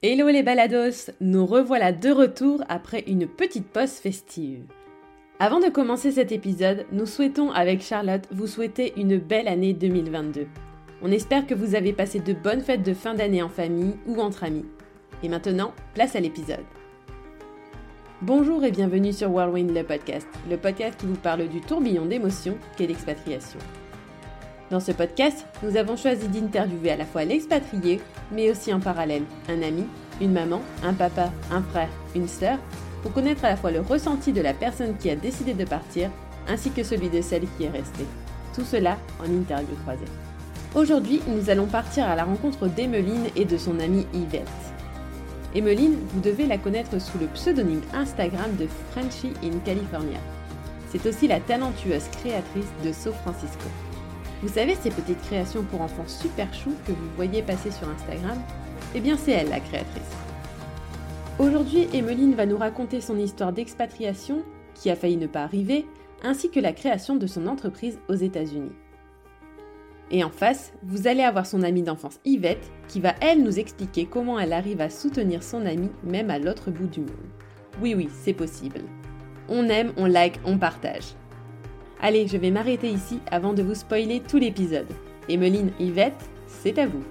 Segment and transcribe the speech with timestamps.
[0.00, 4.62] Hello les balados, nous revoilà de retour après une petite pause festive.
[5.40, 10.46] Avant de commencer cet épisode, nous souhaitons avec Charlotte vous souhaiter une belle année 2022.
[11.02, 14.20] On espère que vous avez passé de bonnes fêtes de fin d'année en famille ou
[14.20, 14.66] entre amis.
[15.24, 16.64] Et maintenant, place à l'épisode.
[18.22, 22.56] Bonjour et bienvenue sur Whirlwind le podcast, le podcast qui vous parle du tourbillon d'émotions
[22.76, 23.58] qu'est l'expatriation.
[24.70, 29.22] Dans ce podcast, nous avons choisi d'interviewer à la fois l'expatrié, mais aussi en parallèle
[29.48, 29.86] un ami,
[30.20, 32.58] une maman, un papa, un frère, une sœur,
[33.02, 36.10] pour connaître à la fois le ressenti de la personne qui a décidé de partir,
[36.46, 38.04] ainsi que celui de celle qui est restée.
[38.54, 40.04] Tout cela en interview croisée.
[40.74, 44.48] Aujourd'hui, nous allons partir à la rencontre d'Emeline et de son amie Yvette.
[45.54, 50.18] Emeline, vous devez la connaître sous le pseudonyme Instagram de Frenchy in California.
[50.90, 53.68] C'est aussi la talentueuse créatrice de So Francisco.
[54.40, 58.38] Vous savez ces petites créations pour enfants super chou que vous voyez passer sur Instagram?
[58.94, 60.16] Eh bien c'est elle la créatrice.
[61.40, 64.42] Aujourd'hui, Emeline va nous raconter son histoire d'expatriation,
[64.74, 65.86] qui a failli ne pas arriver,
[66.22, 68.72] ainsi que la création de son entreprise aux États-Unis.
[70.10, 74.06] Et en face, vous allez avoir son amie d'enfance Yvette, qui va elle nous expliquer
[74.06, 77.10] comment elle arrive à soutenir son amie même à l'autre bout du monde.
[77.82, 78.82] Oui oui, c'est possible.
[79.48, 81.14] On aime, on like, on partage.
[82.00, 84.86] Allez, je vais m'arrêter ici avant de vous spoiler tout l'épisode.
[85.28, 87.02] Emeline, Yvette, c'est à vous.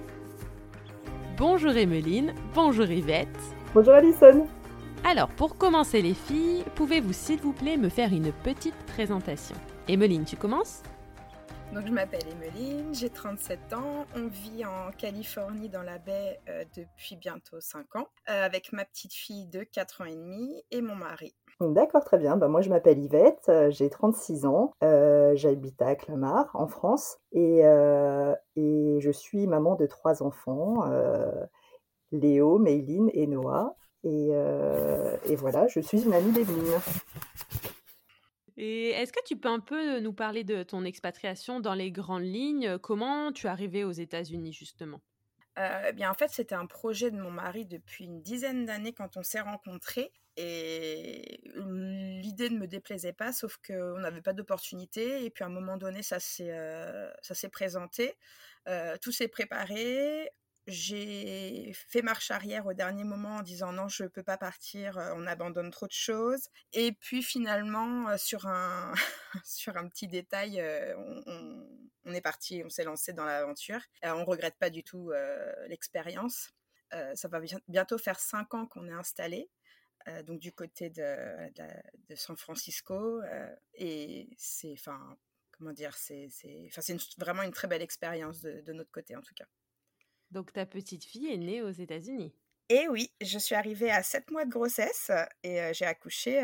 [1.36, 3.28] Bonjour Emeline, bonjour Yvette.
[3.74, 4.48] Bonjour Alison.
[5.04, 9.56] Alors, pour commencer les filles, pouvez-vous s'il vous plaît me faire une petite présentation?
[9.88, 10.82] Emeline, tu commences?
[11.74, 16.64] Donc je m'appelle Emeline, j'ai 37 ans, on vit en Californie dans la baie euh,
[16.74, 20.80] depuis bientôt 5 ans, euh, avec ma petite fille de 4 ans et demi et
[20.80, 21.34] mon mari.
[21.60, 22.36] D'accord, très bien.
[22.36, 27.60] Bah, moi je m'appelle Yvette, euh, j'ai 36 ans, j'habite à Clamart en France et,
[28.56, 30.84] et, je suis maman de trois enfants,
[32.12, 33.76] Léo, Mayline et Noah.
[34.04, 36.80] Et, et voilà, je suis une amie d'Emeline.
[38.60, 42.24] Et est-ce que tu peux un peu nous parler de ton expatriation dans les grandes
[42.24, 42.76] lignes?
[42.78, 45.00] Comment tu es arrivée aux États-Unis justement?
[45.58, 48.92] Euh, eh bien, en fait, c'était un projet de mon mari depuis une dizaine d'années
[48.92, 50.12] quand on s'est rencontrés.
[50.40, 55.24] Et l'idée ne me déplaisait pas, sauf qu'on n'avait pas d'opportunité.
[55.24, 57.10] Et puis, à un moment donné, ça s'est euh,
[57.50, 58.14] présenté.
[58.68, 60.30] Euh, tout s'est préparé
[60.70, 64.98] j'ai fait marche arrière au dernier moment en disant non, je ne peux pas partir,
[65.16, 66.50] on abandonne trop de choses.
[66.74, 68.92] Et puis finalement, sur un,
[69.44, 70.62] sur un petit détail,
[72.04, 73.80] on, est parti, on s'est lancé dans l'aventure.
[74.02, 75.10] on ne regrette pas du tout
[75.68, 76.50] l'expérience.
[76.90, 79.48] ça va bientôt faire cinq ans qu'on est installé.
[80.26, 81.50] Donc du côté de,
[82.08, 83.20] de, San Francisco
[83.74, 85.16] et c'est enfin
[85.52, 86.70] comment dire c'est c'est
[87.18, 89.46] vraiment une très belle expérience de notre côté en tout cas.
[90.30, 92.34] Donc ta petite fille est née aux États-Unis.
[92.70, 95.10] Et oui, je suis arrivée à 7 mois de grossesse
[95.42, 96.38] et j'ai accouché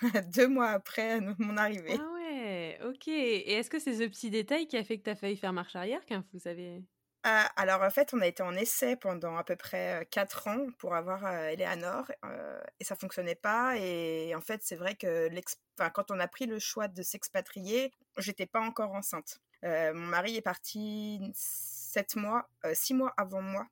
[0.32, 1.98] deux mois après mon arrivée.
[1.98, 3.08] Ah ouais, ok.
[3.08, 5.52] Et est-ce que c'est ce petit détail qui a fait que tu as failli faire
[5.52, 6.84] marche arrière quand vous savez
[7.28, 10.66] ah, alors en fait, on a été en essai pendant à peu près 4 ans
[10.78, 12.10] pour avoir Eleanor
[12.78, 13.76] et ça fonctionnait pas.
[13.78, 15.28] Et en fait, c'est vrai que
[15.92, 19.40] quand on a pris le choix de s'expatrier, j'étais pas encore enceinte.
[19.62, 21.20] mon mari est parti
[21.96, 23.66] sept mois, euh, six mois avant moi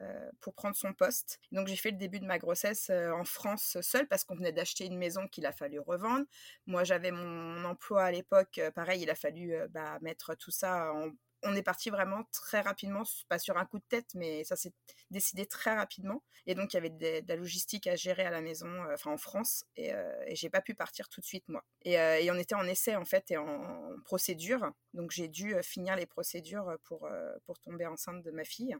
[0.00, 1.38] euh, pour prendre son poste.
[1.52, 4.50] Donc j'ai fait le début de ma grossesse euh, en France seule parce qu'on venait
[4.50, 6.26] d'acheter une maison qu'il a fallu revendre.
[6.66, 11.12] Moi j'avais mon emploi à l'époque, pareil, il a fallu bah, mettre tout ça en,
[11.44, 14.72] on est parti vraiment très rapidement, pas sur un coup de tête, mais ça s'est
[15.10, 16.22] décidé très rapidement.
[16.46, 19.12] Et donc, il y avait de, la logistique à gérer à la maison, euh, enfin
[19.12, 21.64] en France, et, euh, et j'ai pas pu partir tout de suite, moi.
[21.86, 24.72] Euh, et, on était en essai, en fait, et en, procédure.
[24.94, 27.08] Donc, j'ai dû finir les procédures pour,
[27.44, 28.76] pour tomber enceinte de ma fille.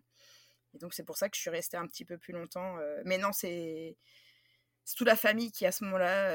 [0.74, 2.76] Et donc, c'est pour ça que je suis restée un petit peu plus longtemps.
[3.04, 3.96] mais non, c'est
[4.96, 6.30] toute la famille qui, à ce moment-là,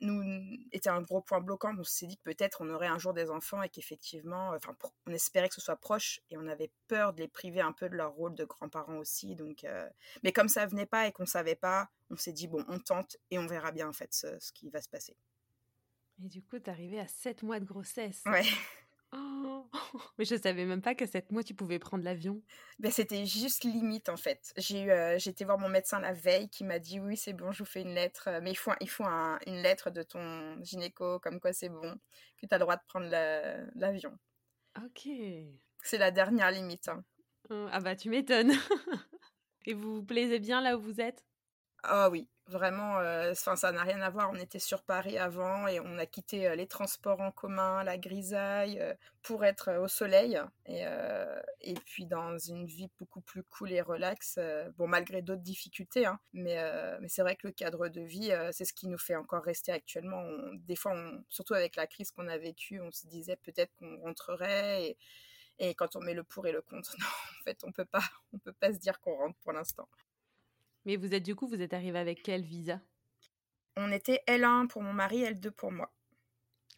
[0.00, 1.74] nous était un gros point bloquant.
[1.78, 4.76] On s'est dit que peut-être on aurait un jour des enfants et qu'effectivement, enfin,
[5.06, 7.88] on espérait que ce soit proche et on avait peur de les priver un peu
[7.88, 9.34] de leur rôle de grands-parents aussi.
[9.36, 9.88] Donc, euh,
[10.22, 13.16] mais comme ça venait pas et qu'on savait pas, on s'est dit bon, on tente
[13.30, 15.16] et on verra bien en fait ce, ce qui va se passer.
[16.22, 18.22] Et du coup, tu arrivé à 7 mois de grossesse.
[18.26, 18.44] Ouais.
[19.16, 19.66] Oh
[20.18, 22.42] Mais je savais même pas qu'à 7 mois, tu pouvais prendre l'avion.
[22.78, 24.52] Ben, c'était juste limite, en fait.
[24.56, 27.60] J'ai euh, été voir mon médecin la veille qui m'a dit oui, c'est bon, je
[27.60, 28.28] vous fais une lettre.
[28.42, 31.94] Mais il faut, il faut une lettre de ton gynéco, comme quoi c'est bon,
[32.40, 33.08] que tu as le droit de prendre
[33.74, 34.16] l'avion.
[34.84, 35.08] ok.
[35.82, 36.88] C'est la dernière limite.
[36.88, 37.04] Hein.
[37.50, 38.52] Oh, ah bah, tu m'étonnes.
[39.66, 41.24] Et vous vous plaisez bien là où vous êtes?
[41.82, 44.30] Ah oui, Vraiment, euh, ça n'a rien à voir.
[44.30, 47.98] On était sur Paris avant et on a quitté euh, les transports en commun, la
[47.98, 50.40] grisaille, euh, pour être au soleil.
[50.66, 50.84] Et,
[51.60, 54.38] et, puis dans une vie beaucoup plus cool et relax,
[54.76, 56.06] bon, malgré d'autres difficultés.
[56.06, 56.56] Hein, mais,
[57.00, 59.72] mais c'est vrai que le cadre de vie, c'est ce qui nous fait encore rester
[59.72, 60.22] actuellement.
[60.54, 60.94] des fois,
[61.28, 64.84] surtout avec la crise qu'on a vécue, on se disait peut-être qu'on rentrerait.
[64.84, 64.98] Et,
[65.58, 68.04] et quand on met le pour et le contre, non, en fait, on peut pas,
[68.32, 69.88] on peut pas se dire qu'on rentre pour l'instant.
[70.86, 72.80] Mais vous êtes du coup, vous êtes arrivé avec quel visa?
[73.76, 75.92] On était L1 pour mon mari, L2 pour moi.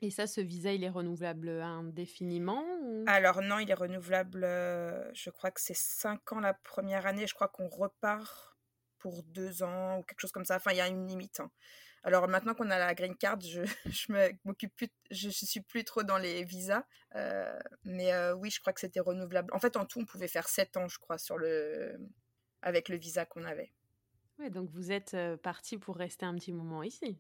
[0.01, 2.65] Et ça, ce visa, il est renouvelable indéfiniment
[3.07, 7.27] Alors non, il est renouvelable, euh, je crois que c'est 5 ans la première année,
[7.27, 8.57] je crois qu'on repart
[8.99, 10.57] pour 2 ans ou quelque chose comme ça.
[10.57, 11.41] Enfin, il y a une limite.
[11.41, 11.51] Hein.
[12.05, 16.03] Alors maintenant qu'on a la green card, je, je m'occupe plus, je, suis plus trop
[16.03, 16.85] dans les visas.
[17.15, 19.53] Euh, mais euh, oui, je crois que c'était renouvelable.
[19.53, 21.99] En fait, en tout, on pouvait faire 7 ans, je crois, sur le,
[22.63, 23.73] avec le visa qu'on avait.
[24.38, 27.19] Ouais, donc vous êtes parti pour rester un petit moment ici.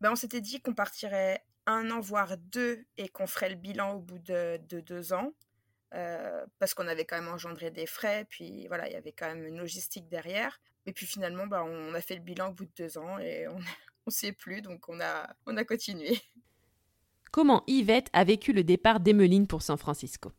[0.00, 3.94] Ben, on s'était dit qu'on partirait un an, voire deux, et qu'on ferait le bilan
[3.94, 5.32] au bout de, deux ans.
[6.58, 9.46] parce qu'on avait quand même engendré des frais, puis voilà, il y avait quand même
[9.46, 10.60] une logistique derrière.
[10.86, 13.48] Et puis finalement, ben, on a fait le bilan au bout de deux ans et
[13.48, 13.58] on
[14.06, 16.20] ne sait plus, donc on a, on a continué.
[17.32, 20.30] Comment Yvette a vécu le départ d'Emeline pour San Francisco?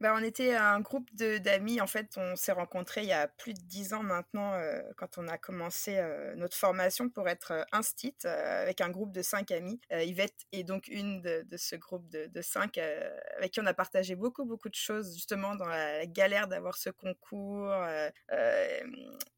[0.00, 1.80] Bah, on était un groupe d'amis.
[1.80, 5.18] En fait, on s'est rencontrés il y a plus de dix ans maintenant, euh, quand
[5.18, 9.50] on a commencé euh, notre formation pour être euh, instit avec un groupe de cinq
[9.50, 9.80] amis.
[9.90, 14.14] Yvette est donc une de, ce groupe de, de cinq avec qui on a partagé
[14.16, 17.72] beaucoup, beaucoup de choses, justement, dans la, galère d'avoir ce concours.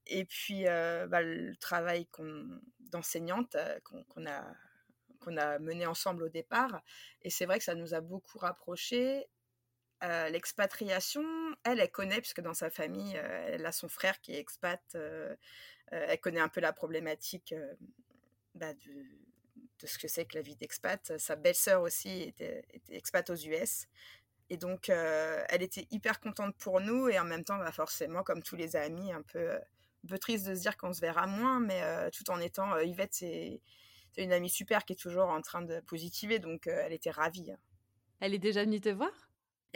[0.06, 2.08] et puis, bah, le travail
[2.90, 4.44] d'enseignante qu'on a
[5.20, 6.82] qu'on a mené ensemble au départ.
[7.22, 9.26] Et c'est vrai que ça nous a beaucoup rapprochés.
[10.02, 11.24] Euh, l'expatriation,
[11.64, 14.82] elle, elle connaît, puisque dans sa famille, euh, elle a son frère qui est expat.
[14.94, 15.34] Euh,
[15.90, 17.54] elle connaît un peu la problématique
[18.54, 21.16] bah, de, ce que c'est que la vie d'expat.
[21.18, 23.86] Sa belle-sœur aussi était, expat aux US.
[24.50, 27.08] Et donc, elle était hyper contente pour nous.
[27.08, 30.46] Et en même temps, bah, forcément, comme tous les amis, un peu, un peu triste
[30.48, 31.60] de se dire qu'on se verra moins.
[31.60, 33.60] Mais tout en étant, Yvette, c'est
[34.16, 36.40] une amie super qui est toujours en train de positiver.
[36.40, 37.54] Donc, elle était ravie.
[38.18, 39.25] Elle est déjà venue te voir?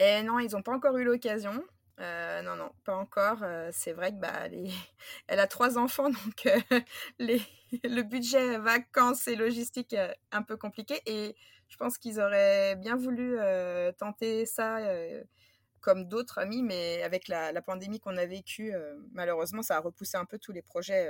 [0.01, 1.63] Et non, ils n'ont pas encore eu l'occasion.
[1.99, 3.43] Euh, non, non, pas encore.
[3.43, 4.47] Euh, c'est vrai que bah,
[5.27, 6.79] elle a trois enfants, donc euh,
[7.19, 9.95] le budget vacances et logistique
[10.31, 11.01] un peu compliqué.
[11.05, 11.35] Et
[11.67, 13.37] je pense qu'ils auraient bien voulu
[13.97, 14.79] tenter ça
[15.79, 18.73] comme d'autres amis, mais avec la, pandémie qu'on a vécue,
[19.13, 21.09] malheureusement, ça a repoussé un peu tous les projets.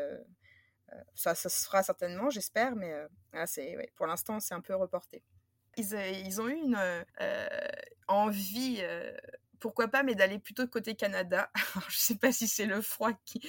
[1.16, 2.94] ça, se fera certainement, j'espère, mais
[3.34, 3.46] ah,
[3.96, 5.24] pour l'instant, c'est un peu reporté.
[5.78, 6.78] Ils, ont eu une
[8.12, 9.12] envie, euh,
[9.62, 11.50] pourquoi pas, mais d'aller plutôt côté Canada.
[11.90, 13.42] je sais pas si c'est le froid qui.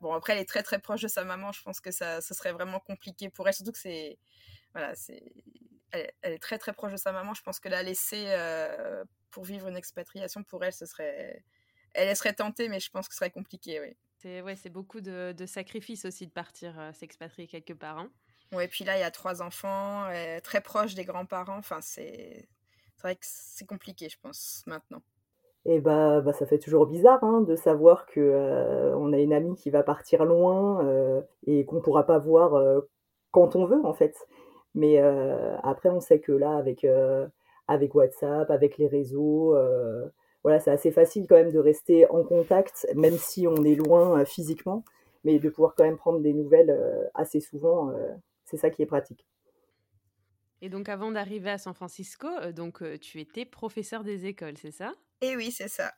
[0.00, 1.52] Bon, après, elle est très très proche de sa maman.
[1.52, 3.54] Je pense que ça, ça serait vraiment compliqué pour elle.
[3.54, 4.18] Surtout que c'est.
[4.72, 5.22] Voilà, c'est.
[5.92, 7.34] Elle, est très très proche de sa maman.
[7.34, 11.44] Je pense que la laisser euh, pour vivre une expatriation, pour elle, ce serait.
[11.92, 13.96] Elle, serait tentée, mais je pense que ce serait compliqué, oui.
[14.18, 17.98] C'est ouais, beaucoup de, de, sacrifices aussi de partir euh, s'expatrier quelque part.
[17.98, 18.10] Hein.
[18.60, 20.08] Et puis là, il y a trois enfants,
[20.42, 21.58] très proches des grands-parents.
[21.58, 22.48] Enfin, c'est
[23.04, 25.02] c'est vrai que c'est compliqué, je pense, maintenant.
[25.66, 29.34] Et bah, bah ça fait toujours bizarre hein, de savoir que euh, on a une
[29.34, 32.80] amie qui va partir loin euh, et qu'on pourra pas voir euh,
[33.30, 34.16] quand on veut en fait.
[34.74, 34.98] Mais
[35.62, 36.84] après, on sait que là, avec
[37.68, 39.54] avec WhatsApp, avec les réseaux,
[40.42, 44.24] voilà, c'est assez facile quand même de rester en contact, même si on est loin
[44.24, 44.84] physiquement,
[45.22, 46.76] mais de pouvoir quand même prendre des nouvelles
[47.14, 47.92] assez souvent,
[48.44, 49.24] c'est ça qui est pratique.
[50.64, 54.56] Et donc, avant d'arriver à San Francisco, euh, donc euh, tu étais professeur des écoles,
[54.56, 54.94] c'est ça?
[55.20, 55.92] Eh oui, c'est ça.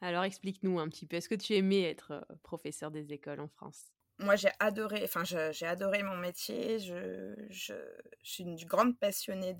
[0.00, 1.16] Alors, explique-nous un petit peu.
[1.16, 3.86] Est-ce que tu aimais être euh, professeur des écoles en France?
[4.20, 5.00] Moi, j'ai adoré.
[5.02, 6.78] Enfin, j'ai adoré mon métier.
[6.78, 7.74] Je, je,
[8.22, 9.56] suis une grande passionnée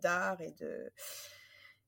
[0.00, 0.90] d'art et de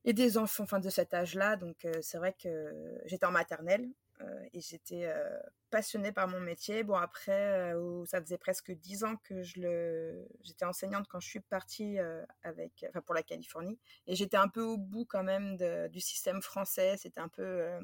[0.05, 1.57] et des enfants, enfin de cet âge-là.
[1.57, 3.89] Donc, c'est vrai que j'étais en maternelle.
[4.21, 5.39] Euh, et j'étais euh,
[5.71, 6.83] passionnée par mon métier.
[6.83, 10.29] Bon, après, euh, ça faisait presque dix ans que je le...
[10.43, 11.99] j'étais enseignante quand je suis partie
[12.43, 12.85] avec...
[12.89, 13.79] enfin, pour la Californie.
[14.07, 15.57] Et j'étais un peu au bout quand même
[15.89, 16.97] du système français.
[16.97, 17.79] C'était un peu...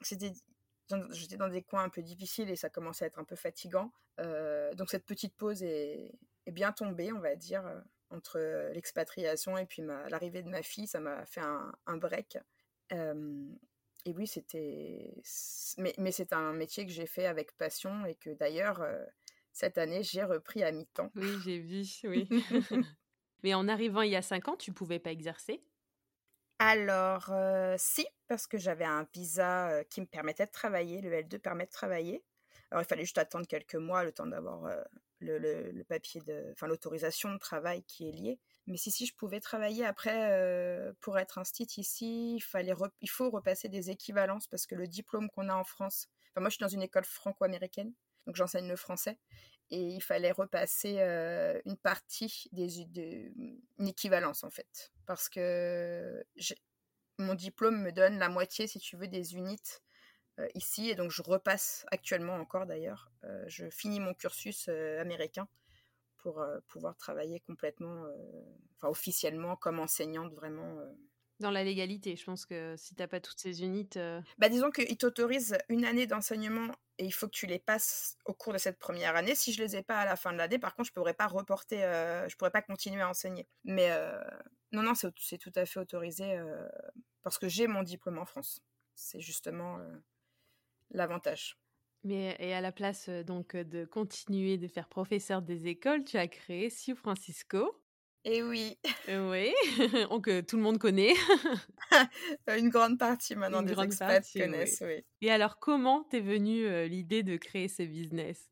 [0.00, 0.32] c'était
[1.10, 3.92] j'étais dans des coins un peu difficiles et ça commençait à être un peu fatigant.
[4.18, 6.12] donc cette petite pause est,
[6.48, 7.62] bien tombée, on va dire,
[8.10, 8.38] entre
[8.74, 10.86] l'expatriation et puis l'arrivée de ma fille.
[10.86, 12.36] Ça m'a fait un break.
[14.04, 15.14] Et oui, c'était.
[15.78, 18.84] Mais, mais c'est un métier que j'ai fait avec passion et que d'ailleurs,
[19.52, 21.10] cette année, j'ai repris à mi-temps.
[21.14, 22.28] Oui, j'ai vu, oui.
[23.42, 25.62] mais en arrivant il y a cinq ans, tu pouvais pas exercer?
[26.58, 31.00] Alors, euh, si, parce que j'avais un visa qui me permettait de travailler.
[31.00, 32.24] Le L2 permet de travailler.
[32.70, 34.66] Alors, il fallait juste attendre quelques mois, le temps d'avoir
[35.22, 38.38] le, papier de, enfin l'autorisation de travail qui est liée.
[38.66, 41.42] Mais si, si je pouvais travailler après pour être un
[41.76, 45.64] ici, il, fallait il faut repasser des équivalences parce que le diplôme qu'on a en
[45.64, 47.92] France, enfin moi je suis dans une école franco-américaine,
[48.26, 49.18] donc j'enseigne le français,
[49.70, 50.98] et il fallait repasser
[51.64, 53.32] une partie des, de,
[53.78, 56.24] une équivalence en fait, parce que
[57.18, 59.80] mon diplôme me donne la moitié, si tu veux, des unités
[60.54, 63.10] ici, et donc je repasse actuellement encore d'ailleurs,
[63.46, 65.48] je finis mon cursus américain
[66.22, 68.12] pour euh, pouvoir travailler complètement, euh,
[68.76, 70.78] enfin officiellement comme enseignante vraiment.
[70.78, 70.92] Euh.
[71.40, 74.20] Dans la légalité, je pense que si tu n'as pas toutes ces unités.
[74.38, 78.32] Bah, disons qu'ils t'autorisent une année d'enseignement et il faut que tu les passes au
[78.32, 79.34] cours de cette première année.
[79.34, 81.26] Si je les ai pas à la fin de l'année, par contre, je pourrais pas
[81.26, 81.80] reporter,
[82.28, 83.48] je pourrais pas continuer à enseigner.
[83.64, 83.90] Mais
[84.70, 86.40] non, non, c'est tout à fait autorisé
[87.22, 88.62] parce que j'ai mon diplôme en France.
[88.94, 89.80] C'est justement
[90.92, 91.58] l'avantage.
[92.04, 96.26] Mais et à la place donc de continuer de faire professeur des écoles, tu as
[96.26, 97.76] créé Sio Francisco.
[98.24, 98.78] Et oui.
[99.08, 99.52] oui,
[100.10, 101.14] donc tout le monde connaît.
[102.48, 105.04] Une grande partie maintenant Une des expats connaissent, oui.
[105.20, 108.48] Et alors, comment t'es venue l'idée de créer ce business?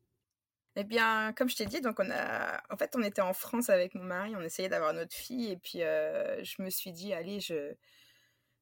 [0.77, 3.69] Eh bien, comme je t'ai dit, donc on a, en fait, on était en France
[3.69, 7.41] avec mon mari, on essayait d'avoir notre fille, et puis je me suis dit, allez,
[7.41, 7.73] je,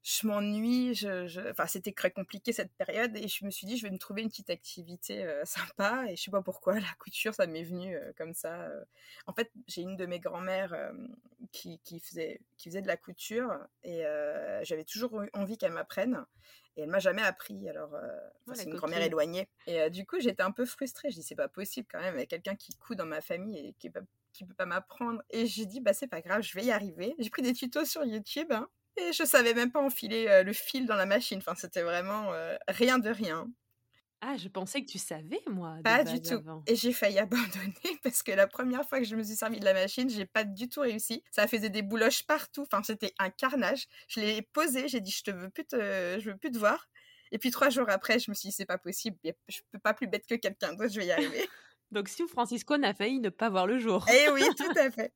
[0.03, 3.83] je m'ennuie, je, Enfin, c'était très compliqué cette période et je me suis dit, je
[3.83, 7.33] vais me trouver une petite activité euh, sympa et je sais pas pourquoi, la couture,
[7.33, 8.61] ça m'est venu euh, comme ça.
[8.61, 8.83] Euh.
[9.27, 10.75] En fait, j'ai une de mes grand-mères
[11.51, 13.53] qui, qui, faisait, qui faisait de la couture
[13.83, 14.03] et
[14.63, 16.25] j'avais toujours eu envie qu'elle m'apprenne
[16.77, 17.67] et elle m'a jamais appris.
[17.69, 17.95] Alors,
[18.53, 19.47] c'est une grand-mère éloignée.
[19.67, 21.09] Et du coup, j'étais un peu frustrée.
[21.09, 23.21] Je dis, c'est pas possible quand même, il y a quelqu'un qui coud dans ma
[23.21, 23.91] famille et qui,
[24.33, 25.21] qui peut pas m'apprendre.
[25.29, 27.15] Et j'ai dit, bah, c'est pas grave, je vais y arriver.
[27.19, 28.51] J'ai pris des tutos sur YouTube.
[28.51, 28.67] Hein,
[28.99, 31.39] et je savais même pas enfiler euh, le fil dans la machine.
[31.39, 33.47] Enfin, c'était vraiment euh, rien de rien.
[34.21, 35.77] Ah, je pensais que tu savais, moi.
[35.83, 36.43] Pas du tout.
[36.67, 39.65] Et j'ai failli abandonner parce que la première fois que je me suis servi de
[39.65, 41.23] la machine, j'ai pas du tout réussi.
[41.31, 42.63] Ça faisait des bouloches partout.
[42.63, 43.87] Enfin, c'était un carnage.
[44.07, 46.89] Je l'ai posé, j'ai dit, je te veux plus te, je veux plus te voir.
[47.31, 49.17] Et puis trois jours après, je me suis dit, c'est pas possible.
[49.47, 51.47] Je peux pas plus bête que quelqu'un d'autre, je vais y arriver.
[51.91, 54.05] Donc, si Francisco n'a failli ne pas voir le jour.
[54.11, 55.13] Eh oui, tout à fait.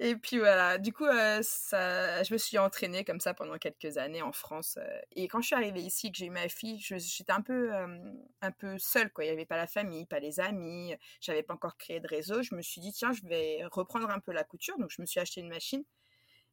[0.00, 3.96] Et puis voilà, du coup, euh, ça, je me suis entraînée comme ça pendant quelques
[3.96, 4.78] années en France.
[4.78, 7.74] Euh, et quand je suis arrivée ici, que j'ai eu ma fille, j'étais un peu,
[7.74, 7.98] euh,
[8.42, 9.10] un peu seule.
[9.12, 9.24] Quoi.
[9.24, 10.94] Il n'y avait pas la famille, pas les amis.
[11.20, 12.42] J'avais pas encore créé de réseau.
[12.42, 14.78] Je me suis dit, tiens, je vais reprendre un peu la couture.
[14.78, 15.84] Donc, je me suis acheté une machine.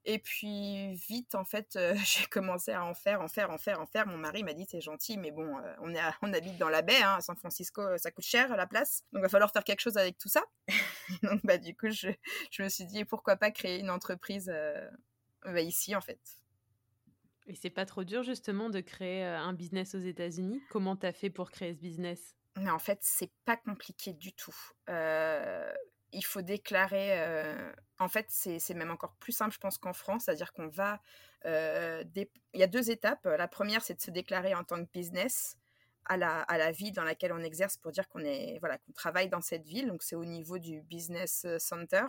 [0.06, 3.80] Et puis vite, en fait, euh, j'ai commencé à en faire, en faire, en faire,
[3.80, 4.08] en faire.
[4.08, 6.82] Mon mari m'a dit c'est gentil, mais bon, euh, on, est on habite dans la
[6.82, 9.52] baie, hein, à San Francisco, euh, ça coûte cher la place, donc il va falloir
[9.52, 10.44] faire quelque chose avec tout ça.
[11.24, 12.10] donc bah du coup, je,
[12.52, 14.54] je, me suis dit pourquoi pas créer une entreprise
[15.46, 16.20] bah, ici en fait.
[17.48, 20.62] Et c'est pas trop dur justement de créer un business aux États-Unis?
[20.70, 22.36] Comment t'as fait pour créer ce business?
[22.58, 24.56] Mais en fait, c'est pas compliqué du tout.
[24.90, 25.74] Euh,
[26.13, 27.20] il faut déclarer.
[27.22, 30.24] Euh, en fait, c'est même encore plus simple, je pense, qu'en France.
[30.25, 31.01] C'est-à-dire qu'on va.
[31.46, 33.25] Euh, il y a deux étapes.
[33.25, 35.58] La première, c'est de se déclarer en tant que business
[36.05, 38.22] à la, à la ville dans laquelle on exerce pour dire qu'on
[38.60, 39.88] voilà travaille dans cette ville.
[39.88, 42.05] Donc, c'est au niveau du business center.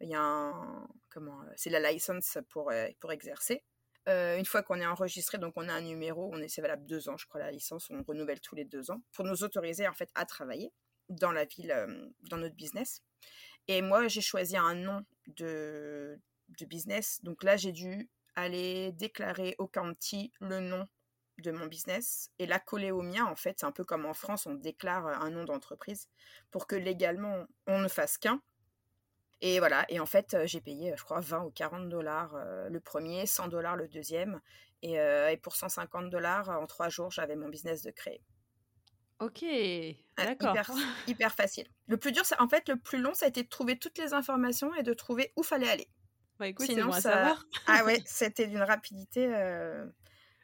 [0.00, 0.88] Il y a un.
[1.10, 3.62] Comment C'est la licence pour, euh, pour exercer.
[4.06, 7.08] une fois qu'on est enregistré, donc on a un numéro, on est, c'est valable deux
[7.08, 9.94] ans, je crois, la licence, on renouvelle tous les deux ans, pour nous autoriser en
[9.94, 10.72] fait à travailler
[11.08, 11.74] dans la ville,
[12.22, 13.02] dans notre business.
[13.68, 16.20] Et moi, j'ai choisi un nom de,
[16.66, 17.20] business.
[17.22, 20.86] Donc là, j'ai dû aller déclarer au county le nom
[21.38, 23.24] de mon business et la coller au mien.
[23.24, 26.08] En fait, c'est un peu comme en France, on déclare un nom d'entreprise
[26.50, 28.40] pour que légalement, on ne fasse qu'un.
[29.42, 32.34] Et voilà, et en fait, j'ai payé, je crois, 20 ou 40 dollars
[32.70, 34.40] le premier, 100 dollars le deuxième.
[34.82, 38.22] Et, et pour 150 dollars, en trois jours, j'avais mon business de créer.
[39.20, 39.44] Ok,
[40.18, 40.76] d'accord.
[41.06, 41.66] Hyper, facile.
[41.86, 43.98] Le plus dur, c'est en fait le plus long, ça a été de trouver toutes
[43.98, 45.88] les informations et de trouver où fallait aller.
[46.38, 47.00] Bah écoute, Sinon, ça...
[47.00, 47.46] savoir.
[47.66, 49.26] ah ouais, c'était d'une rapidité.
[49.26, 49.86] Euh...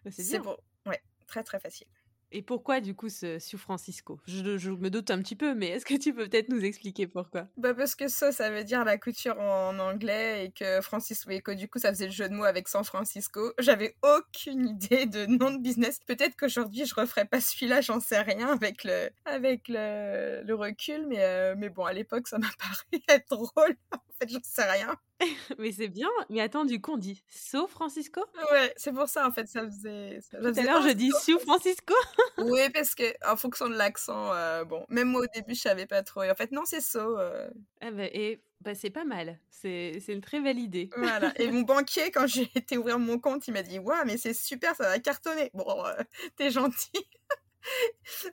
[0.05, 0.57] Bah, c'est bon.
[0.87, 1.87] Ouais, très très facile.
[2.33, 4.19] Et pourquoi du coup ce Francisco?
[4.27, 7.49] Je, me doute un petit peu, mais est-ce que tu peux peut-être nous expliquer pourquoi?
[7.59, 11.69] Bah parce que ça, ça veut dire la couture en anglais et que Francisco, du
[11.69, 13.53] coup ça faisait le jeu de mots avec San Francisco.
[13.59, 16.01] J'avais aucune idée de nom de business.
[16.07, 21.21] Peut-être qu'aujourd'hui je referais pas celui-là, j'en sais rien avec le avec le recul, mais
[21.21, 23.77] euh, mais bon à l'époque ça m'a paru être drôle.
[23.93, 24.97] en fait j'en sais rien.
[25.59, 26.09] mais c'est bien.
[26.31, 28.21] Mais attends, du coup, on dit So Francisco?
[28.53, 30.21] Ouais, c'est pour ça, en fait, ça faisait.
[30.21, 31.95] Ça Tout à l'heure, je dis Sue Francisco
[32.39, 35.87] Oui, parce que en fonction de l'accent, euh, bon, même moi au début, je savais
[35.87, 36.23] pas trop.
[36.23, 37.19] Et en fait, non, c'est So.
[37.19, 37.49] Euh.
[37.81, 39.41] Ah bah, et bah, c'est pas mal.
[39.51, 40.91] C'est une très belle idée.
[40.97, 41.33] Voilà.
[41.41, 44.35] Et mon banquier, quand j'ai été ouvrir mon compte, il m'a dit Waouh, mais c'est
[44.35, 45.51] super, ça va cartonner.
[45.55, 46.03] Bon, euh,
[46.37, 46.91] t'es gentil.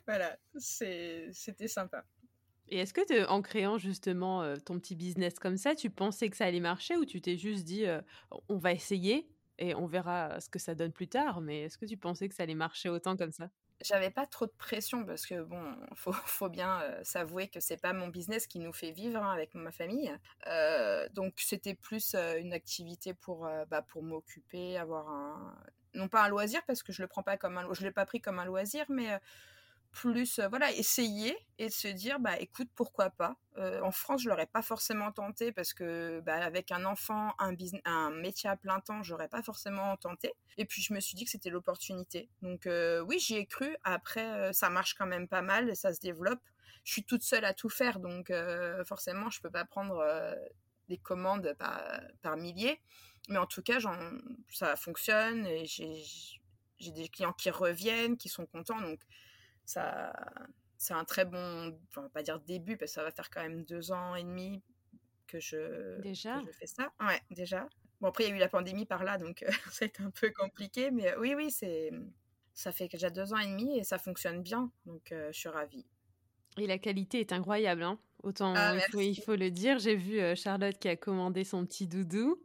[0.08, 2.03] voilà, c'était sympa.
[2.69, 6.45] Et est-ce que en créant justement ton petit business comme ça, tu pensais que ça
[6.45, 7.85] allait marcher ou tu t'es juste dit
[8.47, 11.85] on va essayer et on verra ce que ça donne plus tard Mais est-ce que
[11.85, 13.49] tu pensais que ça allait marcher autant comme ça?
[13.81, 17.93] J'avais pas trop de pression parce que bon, faut, faut bien s'avouer que c'est pas
[17.93, 20.11] mon business qui nous fait vivre hein, avec ma famille.
[21.13, 25.55] donc c'était plus une activité pour, bah, pour m'occuper, avoir un
[25.95, 28.05] non pas un loisir parce que je le prends pas comme un je l'ai pas
[28.05, 29.19] pris comme un loisir, mais
[29.91, 34.62] plus voilà essayer et se dire bah écoute pourquoi pas en France je l'aurais pas
[34.62, 39.41] forcément tenté parce que bah, avec un enfant un métier à plein temps j'aurais pas
[39.41, 42.29] forcément tenté et puis je me suis dit que c'était l'opportunité.
[42.41, 42.67] Donc
[43.08, 43.75] oui j'y ai cru.
[43.84, 46.41] Après ça marche quand même pas mal ça se développe.
[46.84, 48.31] Je suis toute seule à tout faire donc
[48.86, 50.03] forcément je peux pas prendre
[50.88, 51.81] des commandes par,
[52.22, 52.79] par milliers.
[53.27, 53.79] Mais en tout cas
[54.50, 59.00] ça fonctionne et j'ai des clients qui reviennent qui sont contents donc
[59.69, 60.13] ça,
[60.77, 63.63] c'est un très bon, enfin, pas dire début, parce que ça va faire quand même
[63.63, 64.63] deux ans et demi
[65.27, 66.41] que je, déjà?
[66.45, 66.91] je fais ça.
[66.99, 67.67] Ouais, déjà.
[68.01, 70.09] Bon, après, il y a eu la pandémie par là, donc ça a été un
[70.09, 71.91] peu compliqué, mais oui, oui, c'est,
[72.53, 75.85] ça fait déjà deux ans et demi et ça fonctionne bien, donc je suis ravie.
[76.57, 79.79] Et la qualité est incroyable, hein Autant ah, il, faut, il, faut, le dire.
[79.79, 82.38] J'ai vu Charlotte qui a commandé son petit doudou.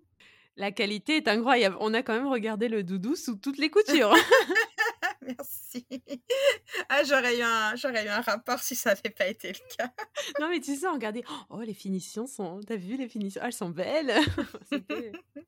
[0.56, 1.76] La qualité est incroyable.
[1.80, 4.14] On a quand même regardé le doudou sous toutes les coutures.
[5.26, 5.86] Merci.
[6.88, 9.90] Ah, j'aurais eu, un, j'aurais eu un rapport si ça n'avait pas été le cas.
[10.40, 12.60] non, mais tu sais, regardez, oh, les finitions sont.
[12.66, 13.40] T'as vu les finitions?
[13.42, 14.12] Ah, Elles sont belles.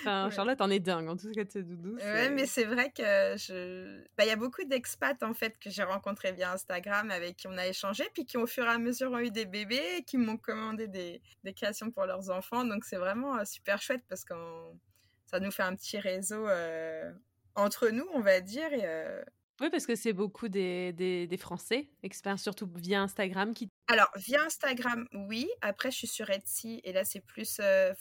[0.00, 1.96] Enfin, Charlotte en est dingue, en tout cas de ce doudou.
[1.96, 4.02] Ouais, mais c'est vrai que je.
[4.16, 7.46] Bah, il y a beaucoup d'expats en fait que j'ai rencontrés via Instagram avec qui
[7.48, 10.18] on a échangé, puis qui au fur et à mesure ont eu des bébés, qui
[10.18, 12.64] m'ont commandé des, des, créations pour leurs enfants.
[12.64, 14.34] Donc c'est vraiment euh, super chouette parce que
[15.26, 17.12] ça nous fait un petit réseau euh,
[17.58, 18.72] entre nous, on va dire.
[18.72, 19.22] Et, euh,
[19.60, 23.52] Oui, parce que c'est beaucoup des, des, Français, experts surtout via Instagram.
[23.54, 25.48] qui Alors, via Instagram, oui.
[25.60, 27.58] Après, je suis sur Etsy et là, c'est plus.
[27.60, 27.92] Euh,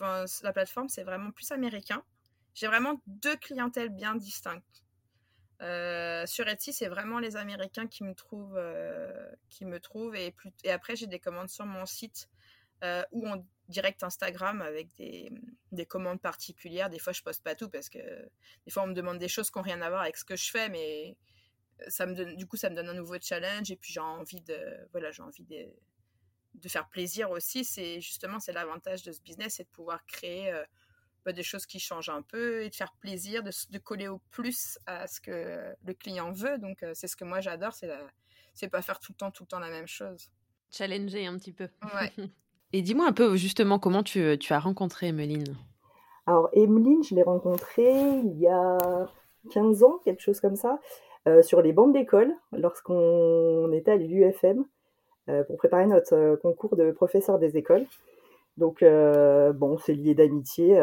[0.43, 2.03] la plateforme, c'est vraiment plus américain.
[2.53, 4.83] J'ai vraiment deux clientèles bien distinctes.
[5.61, 8.59] Euh, sur Etsy, c'est vraiment les Américains qui me trouvent,
[9.49, 12.29] qui me trouvent et, plus, et après j'ai des commandes sur mon site
[13.11, 15.31] où on direct Instagram avec des,
[15.71, 16.89] des, commandes particulières.
[16.89, 17.99] Des fois, je poste pas tout parce que
[18.65, 20.35] des fois, on me demande des choses qui n'ont rien à voir avec ce que
[20.35, 21.17] je fais, mais
[21.81, 23.99] euh, ça me donne, du coup, ça me donne un nouveau challenge et puis j'ai
[23.99, 24.57] envie de,
[24.91, 25.67] voilà, j'ai envie de,
[26.55, 27.65] de, faire plaisir aussi.
[27.65, 30.63] C'est justement, c'est l'avantage de ce business, c'est de pouvoir créer euh,
[31.25, 34.19] bah, des choses qui changent un peu et de faire plaisir, de, de, coller au
[34.31, 36.57] plus à ce que le client veut.
[36.57, 37.89] Donc, euh, c'est ce que moi j'adore, c'est
[38.53, 40.31] c'est pas faire tout le temps, tout le temps la même chose.
[40.71, 41.69] Challenger un petit peu.
[41.93, 42.11] Ouais.
[42.73, 45.55] Et dis-moi un peu justement comment tu, euh, tu as rencontré Emeline?
[46.25, 48.77] Alors Emeline, je l'ai rencontrée il y a
[49.51, 50.79] 15 ans, quelque chose comme ça,
[51.27, 54.65] euh, sur les bancs d'école, lorsqu'on était à l'UFM,
[55.29, 57.85] euh, pour préparer notre concours de professeur des écoles.
[58.57, 60.75] Donc bon, c'est lié d'amitié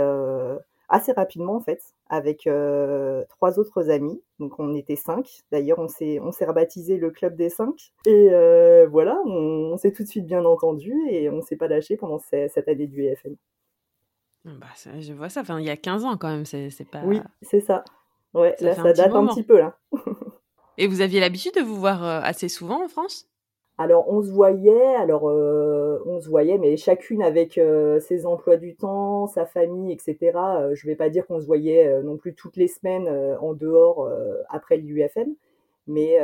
[0.94, 4.22] assez rapidement en fait, avec euh, trois autres amis.
[4.38, 5.40] Donc on était cinq.
[5.50, 7.92] D'ailleurs, on s'est on s'est rebaptisé le club des cinq.
[8.06, 11.96] Et euh, voilà, on, s'est tout de suite bien entendu et on s'est pas lâché
[11.96, 13.34] pendant cette année du EFM.
[14.44, 14.66] Bah,
[15.00, 15.40] je vois ça.
[15.40, 16.44] Enfin, il y a 15 ans quand même.
[16.44, 17.02] C'est pas.
[17.04, 17.84] Oui, c'est ça.
[18.32, 19.76] Ouais, là, ça date un petit peu là.
[20.78, 23.28] et vous aviez l'habitude de vous voir euh, assez souvent en France?
[23.76, 28.56] Alors on se voyait, alors euh, on se voyait, mais chacune avec euh, ses emplois
[28.56, 30.32] du temps, sa famille, etc.
[30.36, 33.08] Euh, je vais pas dire qu'on se voyait non plus toutes les semaines
[33.40, 34.08] en dehors
[34.48, 35.34] après l'UFM,
[35.88, 36.18] mais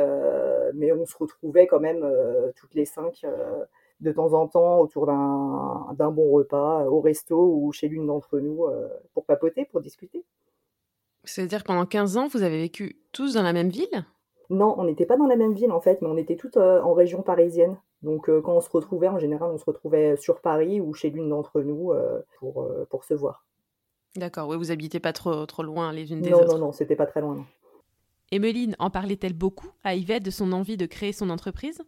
[0.73, 2.09] mais on se retrouvait quand même
[2.55, 3.25] toutes les cinq
[3.99, 8.65] de temps en temps autour d'un bon repas au resto ou chez l'une d'entre nous
[9.13, 10.23] pour papoter, pour discuter.
[11.23, 14.05] C'est-à-dire pendant 15 ans, vous avez vécu tous dans la même ville?
[14.51, 16.81] Non, on n'était pas dans la même ville en fait, mais on était toutes euh,
[16.81, 17.77] en région parisienne.
[18.01, 21.09] Donc euh, quand on se retrouvait, en général, on se retrouvait sur Paris ou chez
[21.09, 23.45] l'une d'entre nous euh, pour, pour se voir.
[24.17, 26.47] D'accord, oui, vous habitez pas trop, trop loin les unes des autres.
[26.47, 27.35] Non, non, non, c'était pas très loin.
[27.35, 27.45] Non.
[28.31, 31.81] Emeline en parlait-elle beaucoup à Yvette de son envie de créer son entreprise?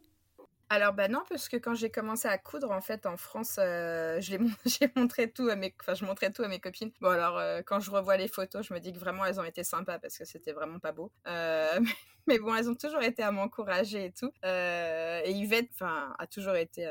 [0.74, 4.20] Alors bah non, parce que quand j'ai commencé à coudre en fait en France, euh,
[4.66, 6.92] j'ai montré tout à mes, enfin je montrais tout à mes copines.
[7.00, 9.44] Bon alors euh, quand je revois les photos, je me dis que vraiment elles ont
[9.44, 11.12] été sympas parce que c'était vraiment pas beau.
[11.28, 11.80] Euh,
[12.28, 14.32] mais, bon, elles ont toujours été à m'encourager et tout.
[14.44, 16.88] et Yvette, enfin a toujours été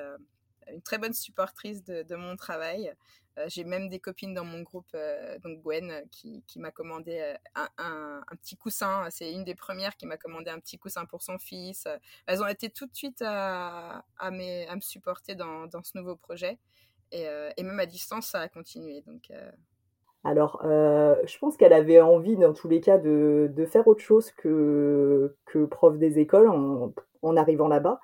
[0.70, 2.94] une très bonne supportrice de, mon travail.
[3.38, 6.70] Euh, j'ai même des copines dans mon groupe, euh, donc Gwen, euh, qui, qui m'a
[6.70, 9.08] commandé un, un, petit coussin.
[9.10, 11.88] C'est une des premières qui m'a commandé un petit coussin pour son fils.
[12.26, 15.96] Elles ont été tout de suite à, à, me, à me supporter dans, dans, ce
[15.96, 16.58] nouveau projet.
[17.10, 19.02] Et, et, même à distance, ça a continué.
[19.02, 19.30] Donc,
[20.24, 25.34] Alors, je pense qu'elle avait envie, dans tous les cas, de, faire autre chose que,
[25.46, 28.00] que prof des écoles en, arrivant là-bas.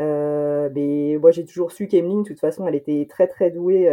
[0.00, 3.90] Euh, mais moi, j'ai toujours su qu'Emeline, de toute façon, elle était très très douée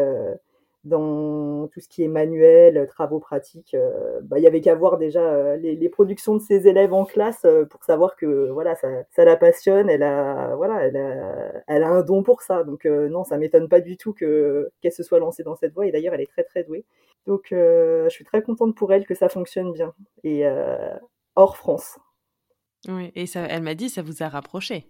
[0.86, 3.76] dans tout ce qui est manuel, travaux pratiques.
[4.24, 7.84] bah, il y avait qu'à voir déjà les, productions de ses élèves en classe pour
[7.84, 9.90] savoir que voilà, ça, la passionne.
[9.90, 12.64] Elle a voilà, elle a, un don pour ça.
[12.64, 15.88] Donc non, ça m'étonne pas du tout que qu'elle se soit lancée dans cette voie.
[15.88, 16.86] Et d'ailleurs, elle est très très douée.
[17.28, 19.94] Donc je suis très contente pour elle que ça fonctionne bien.
[20.24, 20.46] Et
[21.36, 22.00] hors France.
[22.88, 24.88] Oui, et ça, elle m'a dit, ça vous a rapproché.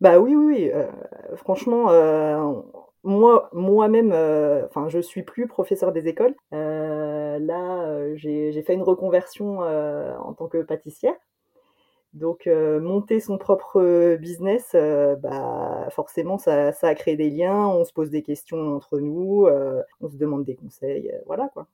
[0.00, 0.70] Bah oui, oui, oui.
[0.72, 0.86] Euh,
[1.36, 2.52] franchement, euh,
[3.04, 6.34] moi, moi-même, euh, enfin, je suis plus professeur des écoles.
[6.50, 11.14] là, j'ai fait une reconversion en tant que pâtissière.
[12.16, 17.68] Donc, monter son propre business, bah, forcément, ça, ça, a créé des liens.
[17.68, 19.46] On se pose des questions entre nous,
[20.00, 21.68] on se demande des conseils, voilà quoi.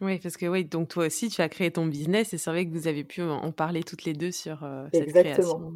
[0.00, 2.66] Oui, parce que oui, donc toi aussi, tu as créé ton business et c'est vrai
[2.66, 5.72] que vous avez pu en parler toutes les deux sur cette création.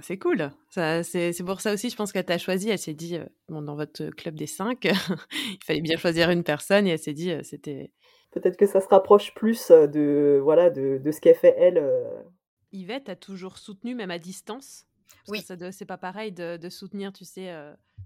[0.00, 0.50] C'est cool.
[0.70, 2.70] C'est pour ça aussi, je pense qu'elle t'a choisi.
[2.70, 3.18] Elle s'est dit,
[3.48, 4.84] bon, dans votre club des cinq,
[5.32, 7.90] il fallait bien choisir une personne et elle s'est dit, c'était.
[8.30, 11.82] Peut-être que ça se rapproche plus de, voilà, de, de ce qu'elle fait elle.
[12.72, 14.86] Yvette a toujours soutenu, même à distance?
[15.28, 15.44] oui.
[15.46, 17.52] C'est pas pareil de, de, soutenir, tu sais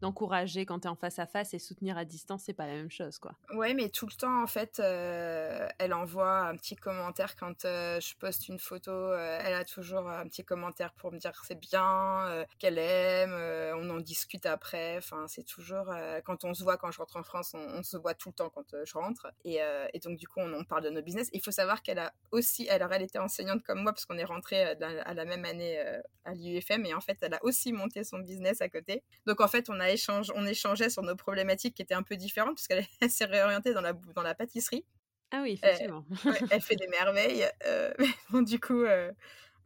[0.01, 2.75] d'encourager quand tu es en face à face et soutenir à distance, c'est pas la
[2.75, 3.33] même chose, quoi.
[3.55, 8.01] Ouais, mais tout le temps, en fait, euh, elle envoie un petit commentaire quand euh,
[8.01, 8.91] je poste une photo.
[8.91, 13.35] Euh, elle a toujours un petit commentaire pour me dire que c'est bien, qu'elle aime.
[13.79, 14.97] on en discute après.
[14.99, 15.87] Enfin, c'est toujours
[16.25, 18.51] quand on se voit quand je rentre en France, on, se voit tout le temps
[18.51, 19.29] quand je rentre.
[19.45, 19.61] Et,
[20.05, 21.29] donc, du coup, on, parle de nos business.
[21.33, 24.25] Il faut savoir qu'elle a aussi, alors elle était enseignante comme moi parce qu'on est
[24.25, 25.79] rentré à la même année
[26.25, 29.03] à l'UFM et en fait, elle a aussi monté son business à côté.
[29.27, 32.16] Donc, en fait, on a échange, on échangeait sur nos problématiques qui étaient un peu
[32.16, 34.85] différentes, puisqu'elle s'est réorientée dans la, dans la pâtisserie.
[35.31, 36.05] Ah oui, effectivement.
[36.51, 37.44] Elle, fait des merveilles.
[37.66, 37.92] Euh,
[38.31, 39.12] bon, du coup, euh,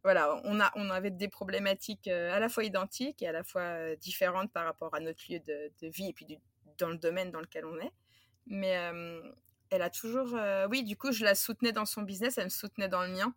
[0.03, 3.45] voilà, on, a, on avait des problématiques euh, à la fois identiques et à la
[3.45, 6.39] fois différentes par rapport à notre lieu de, vie et puis
[6.79, 7.93] dans le domaine dans lequel on est.
[8.47, 8.77] Mais
[9.71, 10.35] elle a toujours.
[10.71, 13.35] oui, du coup, je la soutenais dans son business, elle me soutenait dans le mien.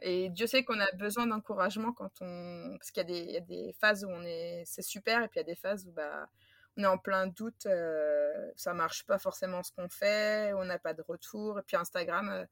[0.00, 2.76] Et Dieu sait qu'on a besoin d'encouragement quand on.
[2.78, 4.62] Parce qu'il y, a des phases où on est.
[4.66, 6.28] C'est super, et puis il y a des phases où bah,
[6.76, 10.78] on est en plein doute, euh, ça marche pas forcément ce qu'on fait, on n'a
[10.78, 11.58] pas de retour.
[11.58, 12.44] Et puis Instagram, euh,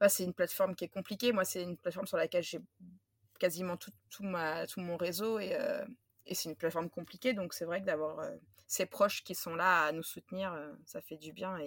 [0.00, 1.32] bah, c'est une plateforme qui est compliquée.
[1.32, 2.60] Moi, c'est une plateforme sur laquelle j'ai
[3.38, 5.84] quasiment tout, tout, ma, tout mon réseau et, euh,
[6.26, 7.34] et c'est une plateforme compliquée.
[7.34, 8.36] Donc c'est vrai que d'avoir euh,
[8.66, 11.58] ces proches qui sont là à nous soutenir, ça fait du bien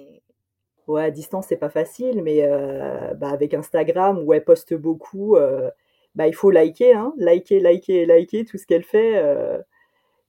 [0.88, 5.36] ouais, à distance, c'est pas facile, mais euh, bah, avec Instagram, où elle poste beaucoup,
[5.36, 5.69] euh,
[6.15, 9.17] bah, il faut liker, hein, liker, liker, liker tout ce qu'elle fait.
[9.17, 9.60] Euh,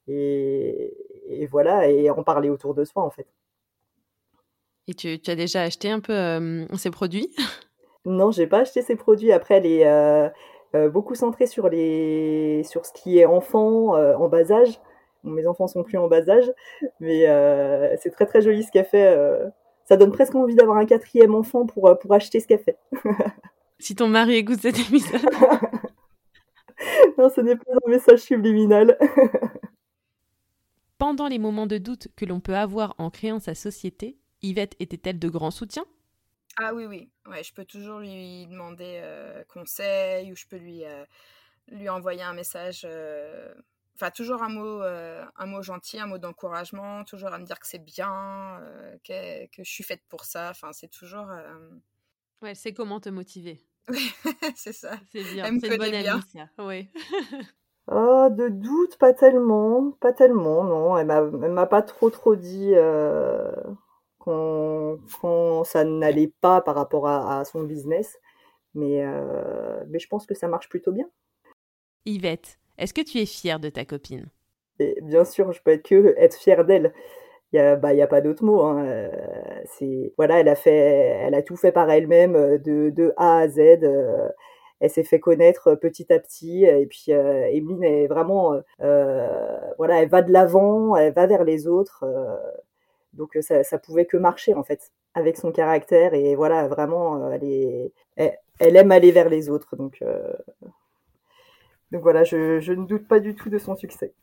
[0.09, 0.95] et,
[1.29, 3.27] et, voilà, et en parler autour de soi, en fait.
[4.89, 7.35] Et tu, tu as déjà acheté un peu ces produits?
[8.07, 9.33] Non, j'ai pas acheté ces produits.
[9.33, 14.81] Après, elle est beaucoup centrée sur, les, sur ce qui est enfant, en bas âge.
[15.25, 16.51] mes enfants sont plus en bas âge,
[17.01, 17.27] mais
[17.99, 19.15] c'est très très joli ce qu'elle fait
[19.89, 22.79] ça donne presque envie d'avoir un quatrième enfant pour, euh, pour acheter ce qu'elle fait.
[23.79, 25.23] si ton mari écoute cet épisode.
[27.19, 28.99] non, ce n'est pas un message subliminal.
[30.99, 35.19] Pendant les moments de doute que l'on peut avoir en créant sa société, Yvette était-elle
[35.19, 35.87] de grand soutien
[36.59, 37.09] Ah oui, oui.
[37.27, 41.05] Ouais, je peux toujours lui demander euh, conseil ou je peux lui, euh,
[41.69, 42.87] lui envoyer un message
[44.01, 47.59] enfin toujours un mot, euh, un mot gentil, un mot d'encouragement, toujours à me dire
[47.59, 50.51] que c'est bien, euh, que, que, je suis faite pour ça.
[50.51, 51.29] Enfin, c'est toujours.
[51.31, 51.71] Euh,
[52.43, 53.61] ouais, c'est comment te motiver.
[53.89, 54.13] Oui,
[54.57, 54.93] c'est ça.
[55.11, 55.45] C'est bien.
[55.61, 56.49] C'est une bonne amie, ça.
[56.59, 56.89] Oui.
[57.91, 60.97] oh, de doute, pas tellement, pas tellement, non.
[60.97, 62.75] Elle m'a, m'a pas trop trop dit
[64.19, 68.17] quand, quand, ça n'allait pas par rapport à, à son business,
[68.75, 69.05] mais
[69.89, 71.09] mais je pense que ça marche plutôt bien.
[72.05, 74.27] Yvette, est-ce que tu es fière de ta copine?
[75.03, 76.93] Bien sûr, je peux être que être fière d'elle.
[77.53, 78.63] Il n'y a, bah, a pas d'autre mot.
[78.63, 78.85] Hein.
[78.85, 83.49] Euh, voilà, elle a fait, elle a tout fait par elle-même euh, de, A à
[83.49, 83.59] Z.
[83.59, 84.29] Euh,
[84.81, 86.65] elle s'est fait connaître petit à petit.
[86.65, 91.67] Et puis euh, Emeline est vraiment, voilà, elle va de l'avant, elle va vers les
[91.67, 92.05] autres.
[93.15, 97.91] donc ça, ça pouvait que marcher en fait avec son caractère et voilà, vraiment, elle
[98.17, 99.77] elle aime aller vers les autres.
[99.77, 100.03] Donc
[101.91, 104.15] donc voilà, je, je, ne doute pas du tout de son succès.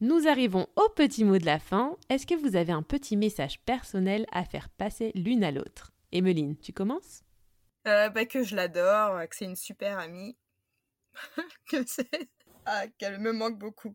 [0.00, 1.96] Nous arrivons au petit mot de la fin.
[2.08, 5.92] Est-ce que vous avez un petit message personnel à faire passer l'une à l'autre?
[6.12, 7.22] Emeline, tu commences?
[7.86, 10.36] Euh, bah, Que je l'adore, que c'est une super amie,
[11.68, 12.30] que c'est...
[12.66, 13.94] Ah, qu'elle me manque beaucoup.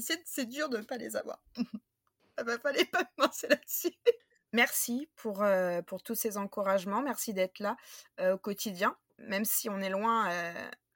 [0.00, 1.42] C'est dur de ne pas les avoir.
[1.56, 1.64] Il
[2.44, 3.92] va fallait pas me lancer là-dessus.
[4.52, 7.02] Merci pour, euh, pour tous ces encouragements.
[7.02, 7.76] Merci d'être là
[8.20, 10.30] euh, au quotidien même si on est loin,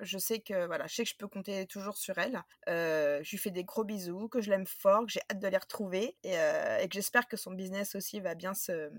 [0.01, 2.43] je sais que voilà, je sais que je peux compter toujours sur elle.
[2.67, 5.57] je lui fais des gros bisous, que je l'aime fort, que j'ai hâte de les
[5.59, 8.91] retrouver et, et que j'espère que son business aussi va bien se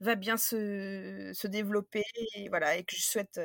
[0.00, 2.02] va bien se, se développer
[2.36, 3.40] et voilà et que je souhaite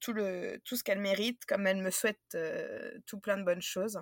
[0.00, 2.36] tout le tout ce qu'elle mérite comme elle me souhaite
[3.06, 4.00] tout plein de bonnes choses.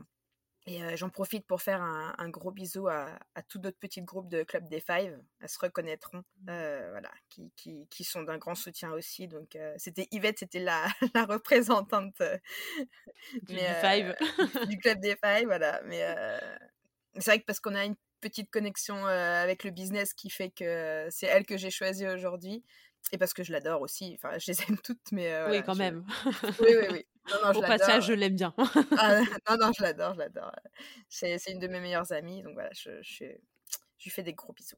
[0.71, 4.43] Et j'en profite pour faire un, gros bisou à, à tout d'autres petits groupes de
[4.43, 5.19] Club des Five.
[5.41, 6.53] Elles se reconnaîtront, mmh.
[6.91, 9.29] voilà, qui, qui, qui sont d'un grand soutien aussi.
[9.29, 12.21] Donc, c'était Yvette, c'était la, la représentante
[13.43, 14.15] du, Five.
[14.69, 15.81] du Club des Five, voilà.
[15.87, 16.05] Mais
[17.15, 21.07] c'est vrai que parce qu'on a une petite connexion avec le business qui fait que
[21.11, 22.63] c'est elle que j'ai choisie aujourd'hui.
[23.12, 24.16] Et parce que je l'adore aussi.
[24.16, 25.33] Enfin, je les aime toutes, mais.
[25.49, 26.05] oui, quand même.
[26.61, 27.07] Oui, oui, oui.
[27.31, 28.55] Non, non, Au passage, je l'aime bien.
[28.99, 30.53] Ah, non, non, je l'adore, je l'adore.
[31.09, 33.25] C'est, une de mes meilleures amies, donc voilà, je, je,
[33.99, 34.77] je lui fais des gros bisous.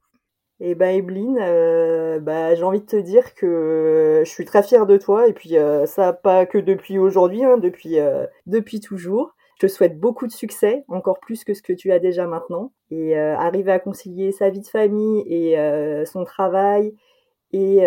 [0.62, 4.86] Et bah, Evelyne, euh, bah, j'ai envie de te dire que je suis très fière
[4.86, 9.34] de toi, et puis euh, ça pas que depuis aujourd'hui, hein, depuis, euh, depuis toujours.
[9.58, 12.72] Je te souhaite beaucoup de succès, encore plus que ce que tu as déjà maintenant,
[12.90, 15.54] et arriver à concilier sa vie de famille et
[16.06, 16.94] son travail
[17.52, 17.80] et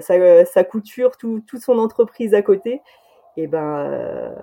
[0.00, 2.80] sa, sa, couture, tout, toute son entreprise à côté
[3.36, 4.34] et ben, euh,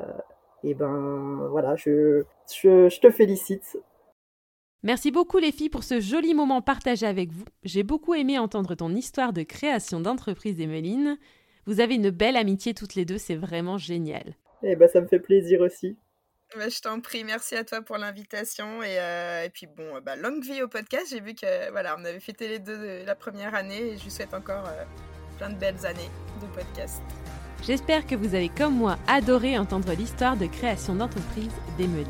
[0.63, 3.77] et ben voilà, je, je, te félicite.
[4.83, 7.45] Merci beaucoup les filles pour ce joli moment partagé avec vous.
[7.63, 11.17] J'ai beaucoup aimé entendre ton histoire de création d'entreprise Emeline.
[11.65, 14.35] Vous avez une belle amitié toutes les deux, c'est vraiment génial.
[14.63, 15.97] Et eh ben ça me fait plaisir aussi.
[16.55, 20.15] Bah, je t'en prie, merci à toi pour l'invitation et, euh, et, puis bon, bah,
[20.15, 21.07] longue vie au podcast.
[21.09, 24.09] J'ai vu que voilà, on avait fêté les deux la première année et je vous
[24.09, 24.83] souhaite encore euh,
[25.37, 26.09] plein de belles années
[26.41, 27.01] de podcast.
[27.65, 32.07] J'espère que vous avez comme moi adoré entendre l'histoire de création d'entreprise d'Emeline.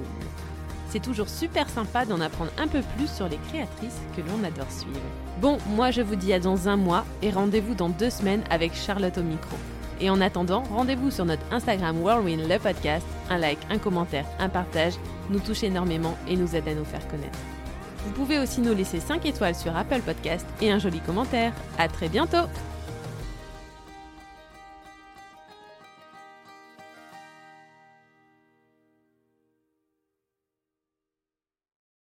[0.89, 4.71] C'est toujours super sympa d'en apprendre un peu plus sur les créatrices que l'on adore
[4.71, 5.01] suivre.
[5.39, 8.75] Bon, moi je vous dis à dans un mois et rendez-vous dans deux semaines avec
[8.75, 9.57] Charlotte au micro.
[9.99, 13.05] Et en attendant, rendez-vous sur notre Instagram Whirlwind le podcast.
[13.29, 14.93] Un like, un commentaire, un partage
[15.29, 17.39] nous touche énormément et nous aide à nous faire connaître.
[18.05, 21.51] Vous pouvez aussi nous laisser 5 étoiles sur Apple Podcast et un joli commentaire.
[21.77, 22.47] À très bientôt!